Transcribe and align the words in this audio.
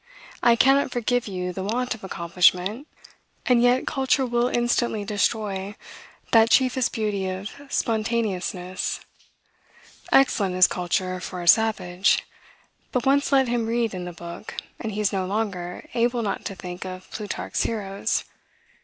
I 0.41 0.55
cannot 0.55 0.89
forgive 0.89 1.27
you 1.27 1.53
the 1.53 1.61
want 1.63 1.93
of 1.93 2.03
accomplishment; 2.03 2.87
and 3.45 3.61
yet, 3.61 3.85
culture 3.85 4.25
will 4.25 4.47
instantly 4.47 5.05
destroy 5.05 5.75
that 6.31 6.49
chiefest 6.49 6.91
beauty 6.93 7.29
of 7.29 7.51
spontaneousness. 7.69 9.01
Excellent 10.11 10.55
is 10.55 10.65
culture 10.65 11.19
for 11.19 11.43
a 11.43 11.47
savage; 11.47 12.23
but 12.91 13.05
once 13.05 13.31
let 13.31 13.47
him 13.47 13.67
read 13.67 13.93
in 13.93 14.05
the 14.05 14.11
book, 14.11 14.55
and 14.79 14.91
he 14.91 15.01
is 15.01 15.13
no 15.13 15.27
longer 15.27 15.87
able 15.93 16.23
not 16.23 16.45
to 16.45 16.55
think 16.55 16.83
of 16.83 17.07
Plutarch's 17.11 17.61
heroes. 17.61 18.23